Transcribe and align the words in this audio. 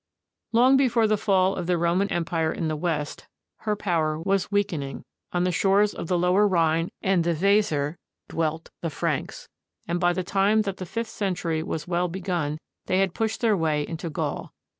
Long 0.51 0.77
before 0.77 1.05
the 1.05 1.15
fall 1.15 1.55
of 1.55 1.67
the 1.67 1.77
Roman 1.77 2.09
Empire 2.11 2.51
in 2.51 2.69
the 2.69 2.75
West, 2.75 3.27
her 3.57 3.75
power 3.75 4.19
was 4.19 4.51
weakening. 4.51 5.03
On 5.31 5.43
the 5.43 5.51
shores 5.51 5.93
of 5.93 6.07
the 6.07 6.17
lower 6.17 6.47
Rhine 6.47 6.89
and 7.03 7.23
the 7.23 7.35
Weser 7.35 7.97
dwelt 8.27 8.71
the 8.81 8.89
Franks, 8.89 9.47
and 9.87 9.99
by 9.99 10.11
the 10.13 10.23
time 10.23 10.63
that 10.63 10.77
the 10.77 10.87
fifth 10.87 11.09
century 11.11 11.61
was 11.61 11.87
well 11.87 12.07
begun, 12.07 12.57
they 12.87 12.97
had 12.97 13.13
pushed 13.13 13.41
their 13.41 13.55
way 13.55 13.85
into 13.87 14.09
Gaul. 14.09 14.53